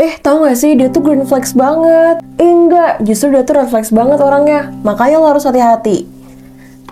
[0.00, 2.24] eh tau gak sih dia tuh green flags banget.
[2.40, 4.72] Eh enggak, justru dia tuh red flags banget orangnya.
[4.80, 6.08] Makanya lo harus hati-hati.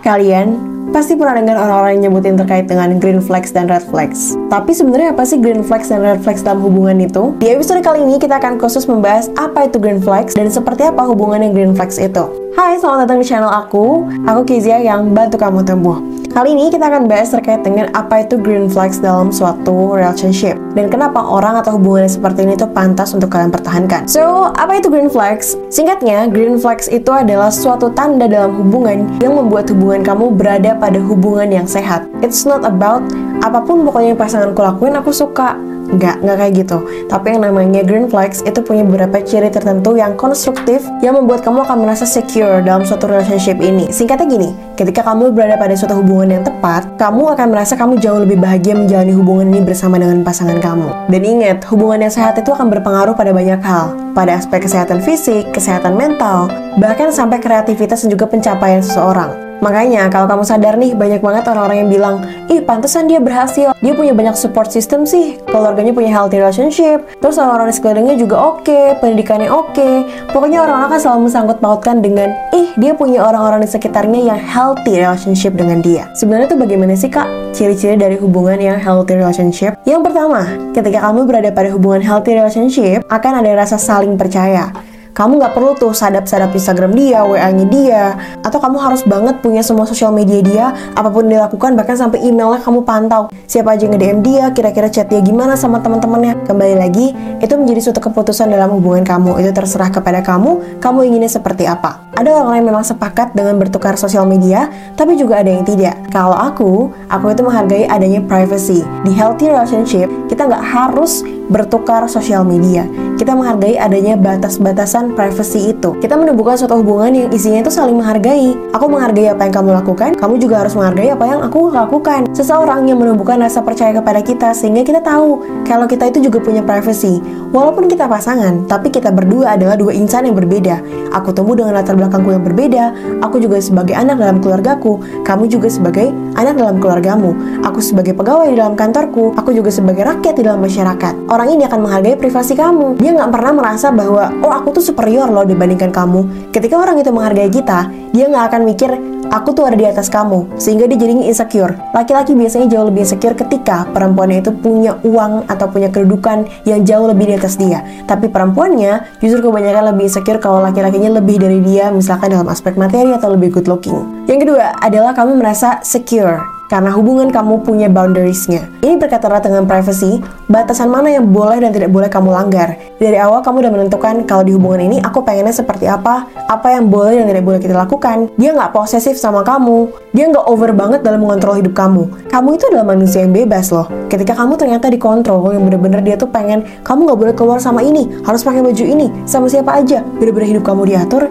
[0.05, 4.37] Kalian pasti pernah dengar orang-orang yang nyebutin terkait dengan green flags dan red flags.
[4.53, 7.33] Tapi sebenarnya apa sih green flags dan red flags dalam hubungan itu?
[7.41, 11.01] Di episode kali ini kita akan khusus membahas apa itu green flags dan seperti apa
[11.09, 12.29] hubungannya green flags itu.
[12.57, 14.09] Hai, selamat datang di channel aku.
[14.25, 16.01] Aku Kezia yang bantu kamu tumbuh.
[16.33, 20.89] Kali ini kita akan bahas terkait dengan apa itu green flags dalam suatu relationship dan
[20.89, 24.09] kenapa orang atau hubungan seperti ini tuh pantas untuk kalian pertahankan.
[24.09, 25.53] So, apa itu green flags?
[25.69, 30.97] Singkatnya, green flags itu adalah suatu tanda dalam hubungan yang membuat hubungan kamu berada pada
[30.97, 32.09] hubungan yang sehat.
[32.25, 33.05] It's not about
[33.45, 35.53] apa pun pokoknya yang pasanganku lakuin aku suka
[35.89, 36.77] Nggak, nggak kayak gitu.
[37.09, 41.65] Tapi yang namanya green flags itu punya beberapa ciri tertentu yang konstruktif yang membuat kamu
[41.65, 43.91] akan merasa secure dalam suatu relationship ini.
[43.91, 48.21] Singkatnya gini, ketika kamu berada pada suatu hubungan yang tepat, kamu akan merasa kamu jauh
[48.21, 50.87] lebih bahagia menjalani hubungan ini bersama dengan pasangan kamu.
[51.09, 53.97] Dan ingat, hubungan yang sehat itu akan berpengaruh pada banyak hal.
[54.13, 56.47] Pada aspek kesehatan fisik, kesehatan mental,
[56.79, 59.48] bahkan sampai kreativitas dan juga pencapaian seseorang.
[59.59, 62.15] Makanya kalau kamu sadar nih banyak banget orang-orang yang bilang,
[62.47, 67.35] ih pantesan dia berhasil, dia punya banyak support system sih, keluarganya punya healthy relationship, terus
[67.35, 70.07] orang-orang di sekelilingnya juga oke, okay, pendidikannya oke, okay.
[70.31, 75.03] pokoknya orang-orang kan selalu sangkut pautkan dengan, ih dia punya orang-orang di sekitarnya yang healthy
[75.03, 76.07] relationship dengan dia.
[76.15, 79.75] Sebenarnya tuh bagaimana sih kak ciri-ciri dari hubungan yang healthy relationship?
[79.83, 84.71] Yang pertama, ketika kamu berada pada hubungan healthy relationship, akan ada rasa saling percaya.
[85.19, 88.03] Kamu nggak perlu tuh sadap-sadap Instagram dia, WA-nya dia,
[88.39, 92.23] atau kamu harus banget punya semua sosial media dia, apa pun dia lakukan, bahkan sampai
[92.23, 93.27] emailnya kamu pantau.
[93.43, 96.47] Siapa aja nge-DM dia, kira-kira chat dia gimana sama teman-temannya.
[96.47, 97.11] Kembali lagi,
[97.43, 99.43] itu menjadi suatu keputusan dalam hubungan kamu.
[99.43, 101.99] Itu terserah kepada kamu, kamu inginnya seperti apa.
[102.15, 105.99] Ada orang yang memang sepakat dengan bertukar sosial media, tapi juga ada yang tidak.
[106.15, 108.87] Kalau aku, aku itu menghargai adanya privacy.
[109.03, 112.87] Di healthy relationship, kita nggak harus bertukar sosial media.
[113.19, 115.91] Kita menghargai adanya batas-batasan privacy itu.
[115.99, 118.55] Kita menumbuhkan suatu hubungan yang isinya itu saling menghargai.
[118.71, 122.31] Aku menghargai apa yang kamu lakukan, kamu juga harus menghargai apa yang aku lakukan.
[122.31, 126.63] Seseorang yang menumbuhkan rasa percaya kepada kita sehingga kita tahu kalau kita itu juga punya
[126.63, 127.19] privacy.
[127.51, 130.79] Walaupun kita pasangan, tapi kita berdua adalah dua insan yang berbeda.
[131.11, 135.67] Aku tumbuh dengan latar belakangku yang berbeda, aku juga sebagai anak dalam keluargaku, kamu juga
[135.67, 136.07] sebagai
[136.39, 137.35] anak dalam keluargamu.
[137.67, 141.63] Aku sebagai pegawai di dalam kantorku, aku juga sebagai rakyat di dalam masyarakat orang ini
[141.69, 142.97] akan menghargai privasi kamu.
[143.01, 146.51] Dia nggak pernah merasa bahwa, oh aku tuh superior loh dibandingkan kamu.
[146.53, 148.91] Ketika orang itu menghargai kita, dia nggak akan mikir,
[149.29, 150.59] aku tuh ada di atas kamu.
[150.61, 151.77] Sehingga dia jadinya insecure.
[151.93, 157.07] Laki-laki biasanya jauh lebih insecure ketika perempuannya itu punya uang atau punya kedudukan yang jauh
[157.07, 157.85] lebih di atas dia.
[158.05, 163.13] Tapi perempuannya justru kebanyakan lebih insecure kalau laki-lakinya lebih dari dia, misalkan dalam aspek materi
[163.15, 164.27] atau lebih good looking.
[164.27, 168.69] Yang kedua adalah kamu merasa secure karena hubungan kamu punya boundariesnya.
[168.85, 172.77] Ini berkaitan dengan privacy, batasan mana yang boleh dan tidak boleh kamu langgar.
[173.01, 176.87] Dari awal kamu udah menentukan kalau di hubungan ini aku pengennya seperti apa, apa yang
[176.87, 178.29] boleh dan tidak boleh kita lakukan.
[178.37, 182.29] Dia nggak posesif sama kamu, dia nggak over banget dalam mengontrol hidup kamu.
[182.29, 183.89] Kamu itu adalah manusia yang bebas loh.
[184.07, 188.05] Ketika kamu ternyata dikontrol, yang bener-bener dia tuh pengen kamu nggak boleh keluar sama ini,
[188.21, 191.25] harus pakai baju ini, sama siapa aja, bener-bener hidup kamu diatur.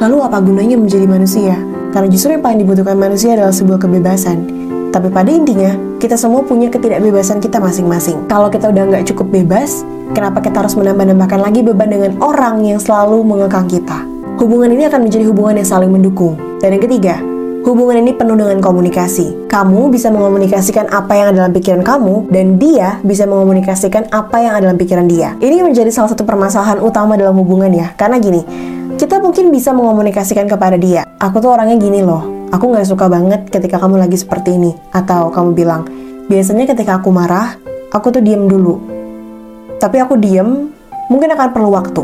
[0.00, 1.75] Lalu apa gunanya menjadi manusia?
[1.96, 4.44] Karena justru yang paling dibutuhkan manusia adalah sebuah kebebasan.
[4.92, 8.28] Tapi pada intinya, kita semua punya ketidakbebasan kita masing-masing.
[8.28, 9.80] Kalau kita udah nggak cukup bebas,
[10.12, 14.04] kenapa kita harus menambah-nambahkan lagi beban dengan orang yang selalu mengekang kita?
[14.36, 16.36] Hubungan ini akan menjadi hubungan yang saling mendukung.
[16.60, 17.16] Dan yang ketiga,
[17.64, 19.48] hubungan ini penuh dengan komunikasi.
[19.48, 24.52] Kamu bisa mengomunikasikan apa yang ada dalam pikiran kamu, dan dia bisa mengomunikasikan apa yang
[24.52, 25.32] ada dalam pikiran dia.
[25.40, 28.44] Ini menjadi salah satu permasalahan utama dalam hubungan ya, karena gini,
[28.96, 31.04] kita mungkin bisa mengomunikasikan kepada dia.
[31.20, 34.72] Aku tuh orangnya gini loh, aku nggak suka banget ketika kamu lagi seperti ini.
[34.88, 35.84] Atau kamu bilang,
[36.32, 37.60] biasanya ketika aku marah,
[37.92, 38.80] aku tuh diem dulu.
[39.76, 40.72] Tapi aku diem,
[41.12, 42.02] mungkin akan perlu waktu.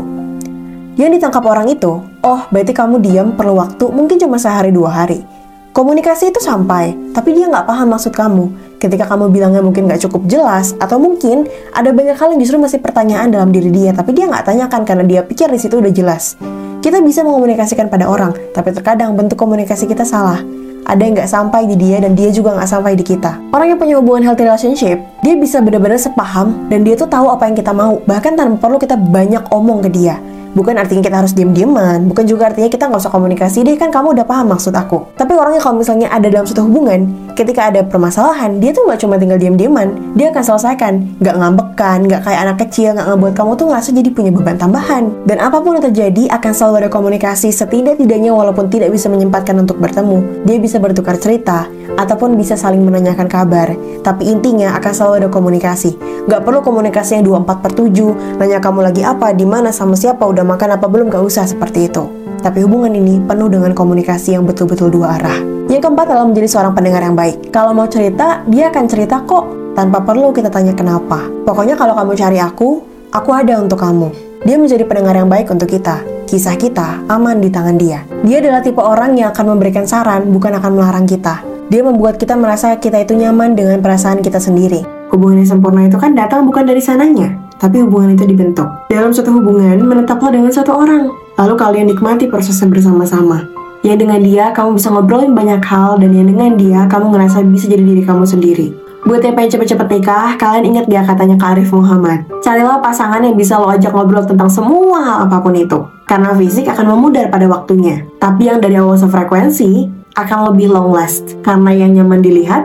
[0.93, 5.25] Yang ditangkap orang itu, oh berarti kamu diem perlu waktu mungkin cuma sehari dua hari.
[5.73, 8.77] Komunikasi itu sampai, tapi dia nggak paham maksud kamu.
[8.77, 12.77] Ketika kamu bilangnya mungkin nggak cukup jelas, atau mungkin ada banyak hal yang justru masih
[12.77, 16.37] pertanyaan dalam diri dia, tapi dia nggak tanyakan karena dia pikir di situ udah jelas.
[16.83, 20.43] Kita bisa mengomunikasikan pada orang, tapi terkadang bentuk komunikasi kita salah.
[20.83, 23.39] Ada yang nggak sampai di dia dan dia juga nggak sampai di kita.
[23.55, 27.47] Orang yang punya hubungan healthy relationship, dia bisa benar-benar sepaham dan dia tuh tahu apa
[27.47, 30.19] yang kita mau, bahkan tanpa perlu kita banyak omong ke dia.
[30.59, 34.19] Bukan artinya kita harus diem-dieman, bukan juga artinya kita nggak usah komunikasi deh kan kamu
[34.19, 35.07] udah paham maksud aku.
[35.15, 39.17] Tapi orangnya kalau misalnya ada dalam suatu hubungan, ketika ada permasalahan, dia tuh nggak cuma
[39.17, 40.93] tinggal diam-diaman, dia akan selesaikan.
[41.19, 45.03] Nggak ngambekan, nggak kayak anak kecil, nggak ngebuat kamu tuh ngerasa jadi punya beban tambahan.
[45.25, 49.81] Dan apa pun yang terjadi, akan selalu ada komunikasi setidak-tidaknya walaupun tidak bisa menyempatkan untuk
[49.81, 50.45] bertemu.
[50.45, 51.65] Dia bisa bertukar cerita,
[51.97, 53.73] ataupun bisa saling menanyakan kabar.
[54.01, 55.97] Tapi intinya akan selalu ada komunikasi.
[56.29, 60.23] Nggak perlu komunikasi yang 24 per 7, nanya kamu lagi apa, di mana, sama siapa,
[60.23, 62.03] udah makan apa belum, gak usah seperti itu.
[62.43, 65.62] Tapi hubungan ini penuh dengan komunikasi yang betul-betul dua arah.
[65.73, 67.49] Yang keempat adalah menjadi seorang pendengar yang baik.
[67.49, 71.25] Kalau mau cerita, dia akan cerita kok, tanpa perlu kita tanya kenapa.
[71.49, 74.13] Pokoknya kalau kamu cari aku, aku ada untuk kamu.
[74.45, 76.05] Dia menjadi pendengar yang baik untuk kita.
[76.29, 78.05] Kisah kita aman di tangan dia.
[78.21, 81.41] Dia adalah tipe orang yang akan memberikan saran, bukan akan melarang kita.
[81.73, 84.85] Dia membuat kita merasa kita itu nyaman dengan perasaan kita sendiri.
[85.09, 88.69] Hubungan yang sempurna itu kan datang bukan dari sananya, tapi hubungan itu dibentuk.
[88.93, 91.09] Dalam suatu hubungan, menetaplah dengan satu orang.
[91.33, 93.52] Lalu kalian nikmati prosesnya bersama-sama.
[93.83, 97.67] Yang dengan dia, kamu bisa ngobrolin banyak hal, dan yang dengan dia, kamu ngerasa bisa
[97.67, 98.71] jadi diri kamu sendiri.
[99.03, 102.23] Buat yang pengen cepet-cepet nikah, kalian ingat gak katanya Kak Arif Muhammad?
[102.39, 105.83] Carilah pasangan yang bisa lo ajak ngobrol tentang semua hal apa pun itu.
[106.07, 108.07] Karena fisik akan memudar pada waktunya.
[108.23, 111.35] Tapi yang dari awal sefrekuensi, akan lebih long last.
[111.43, 112.63] Karena yang nyaman dilihat,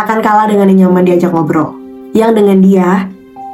[0.00, 1.76] akan kalah dengan yang nyaman diajak ngobrol.
[2.16, 2.88] Yang dengan dia,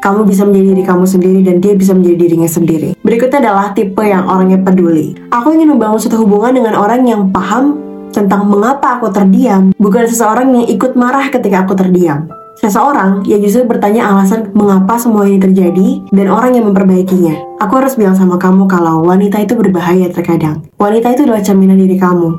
[0.00, 2.91] kamu bisa menjadi diri kamu sendiri dan dia bisa menjadi dirinya sendiri.
[3.05, 5.12] Berikutnya adalah tipe yang orangnya peduli.
[5.29, 7.76] Aku ingin membangun suatu hubungan dengan orang yang paham
[8.11, 12.26] tentang mengapa aku terdiam, bukan seseorang yang ikut marah ketika aku terdiam.
[12.61, 17.56] Seseorang yang justru bertanya alasan mengapa semua ini terjadi dan orang yang memperbaikinya.
[17.56, 20.61] Aku harus bilang sama kamu kalau wanita itu berbahaya terkadang.
[20.76, 22.37] Wanita itu adalah cerminan diri kamu.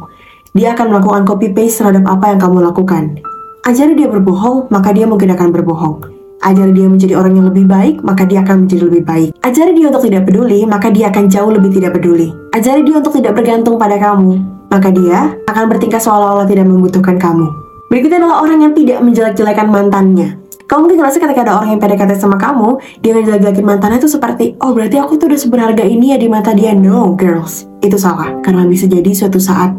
[0.54, 3.18] Dia akan melakukan copy paste terhadap apa yang kamu lakukan.
[3.66, 6.11] Ajari dia berbohong, maka dia mungkin akan berbohong.
[6.42, 9.30] Ajari dia menjadi orang yang lebih baik, maka dia akan menjadi lebih baik.
[9.46, 12.34] Ajari dia untuk tidak peduli, maka dia akan jauh lebih tidak peduli.
[12.58, 14.42] Ajari dia untuk tidak bergantung pada kamu,
[14.74, 17.46] maka dia akan bertingkah seolah-olah tidak membutuhkan kamu.
[17.94, 20.42] Berikutnya adalah orang yang tidak menjelek-jelekan mantannya.
[20.66, 24.58] Kamu mungkin ngerasa ketika ada orang yang PDKT sama kamu, dia ngejelek-jelekin mantannya itu seperti,
[24.66, 26.74] oh berarti aku tuh udah seberharga ini ya di mata dia.
[26.74, 27.70] No, girls.
[27.86, 28.42] Itu salah.
[28.42, 29.78] Karena bisa jadi suatu saat,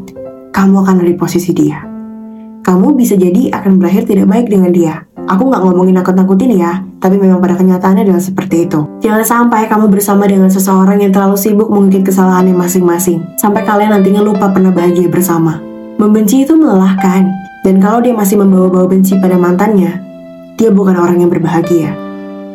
[0.55, 1.83] kamu akan ada posisi dia.
[2.63, 5.03] Kamu bisa jadi akan berakhir tidak baik dengan dia.
[5.31, 8.83] Aku nggak ngomongin nakut-nakutin ya, tapi memang pada kenyataannya adalah seperti itu.
[9.03, 14.23] Jangan sampai kamu bersama dengan seseorang yang terlalu sibuk mengungkit kesalahannya masing-masing, sampai kalian nantinya
[14.23, 15.63] lupa pernah bahagia bersama.
[16.01, 17.31] Membenci itu melelahkan,
[17.63, 20.03] dan kalau dia masih membawa-bawa benci pada mantannya,
[20.59, 21.95] dia bukan orang yang berbahagia.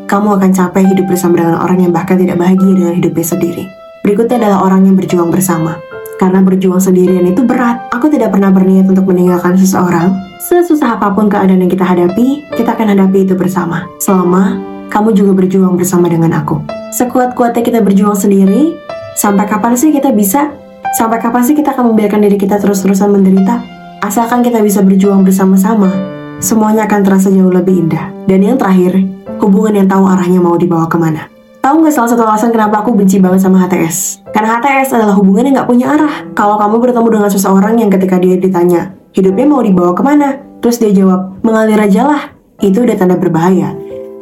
[0.07, 3.63] Kamu akan capek hidup bersama dengan orang yang bahkan tidak bahagia dengan hidupnya sendiri.
[4.07, 5.75] Berikutnya adalah orang yang berjuang bersama.
[6.15, 7.91] Karena berjuang sendirian itu berat.
[7.91, 10.15] Aku tidak pernah berniat untuk meninggalkan seseorang.
[10.47, 13.83] Sesusah apa pun keadaan yang kita hadapi, kita akan hadapi itu bersama.
[13.99, 14.55] Selama
[14.87, 16.63] kamu juga berjuang bersama dengan aku.
[16.95, 18.71] Sekuat-kuatnya kita berjuang sendiri,
[19.19, 20.55] sampai kapan sih kita bisa?
[20.95, 23.59] Sampai kapan sih kita akan membiarkan diri kita terus-terusan menderita?
[23.99, 25.91] Asalkan kita bisa berjuang bersama-sama,
[26.39, 28.07] semuanya akan terasa jauh lebih indah.
[28.23, 29.03] Dan yang terakhir,
[29.43, 31.27] hubungan yang tahu arahnya mau dibawa ke mana.
[31.59, 34.23] Tahu nggak salah satu alasan kenapa aku benci banget sama HTS?
[34.31, 36.23] Karena HTS adalah hubungan yang nggak punya arah.
[36.31, 40.37] Kalau kamu bertemu dengan seseorang yang ketika dia ditanya, hidupnya mau dibawa ke mana?
[40.61, 42.21] Terus dia jawab, mengalir aja lah.
[42.61, 43.73] Itu udah tanda berbahaya.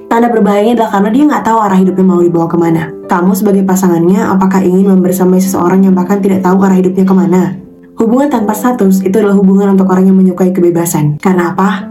[0.07, 2.83] Tanda berbahayanya adalah karena dia nggak tahu arah hidupnya mau dibawa ke mana.
[3.11, 7.59] Kamu sebagai pasangannya, apakah ingin membersamai seseorang yang bahkan tidak tahu arah hidupnya ke mana?
[7.99, 11.19] Hubungan tanpa status itu adalah hubungan untuk orang yang menyukai kebebasan.
[11.19, 11.87] Karena apa?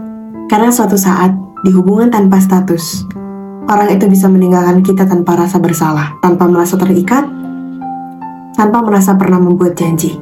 [0.49, 1.33] Karena suatu saat,
[1.65, 3.05] di hubungan tanpa status,
[3.65, 7.25] orang itu bisa meninggalkan kita tanpa rasa bersalah, tanpa merasa terikat,
[8.53, 10.13] tanpa merasa pernah membuat janji.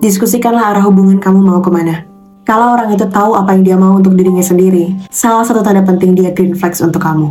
[0.00, 2.09] Diskusikanlah arah hubungan kamu mau ke mana.
[2.50, 6.18] Kalau orang itu tahu apa yang dia mau untuk dirinya sendiri, salah satu tanda penting
[6.18, 7.30] dia green flags untuk kamu.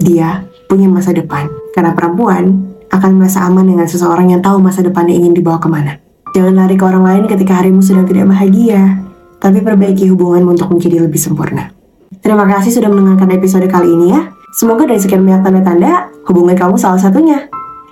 [0.00, 1.44] Dia punya masa depan,
[1.76, 6.00] karena perempuan akan merasa aman dengan seseorang yang tahu masa depannya ingin dibawa ke mana.
[6.32, 9.04] Jangan lari ke orang lain ketika harimu sedang tidak bahagia,
[9.44, 11.76] tapi perbaiki hubunganmu untuk menjadi lebih sempurna.
[12.24, 14.32] Terima kasih sudah mendengarkan episode kali ini ya.
[14.56, 17.44] Semoga dari sekian banyak tanda-tanda, hubungan kamu salah satunya.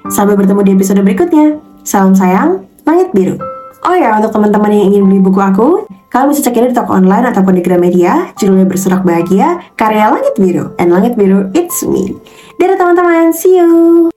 [0.08, 1.60] Sampai bertemu di episode berikutnya.
[1.84, 3.36] Salam sayang, Langit Biru.
[3.84, 5.68] Oh ya, untuk teman-teman yang ingin beli buku aku,
[6.08, 10.40] kalian bisa cek ini di toko online ataupun di Gramedia, judulnya Bersorak Bahagia, karya Langit
[10.40, 10.72] Biru.
[10.80, 12.16] And Langit Biru, it's me.
[12.56, 14.13] Dadah teman-teman, see you!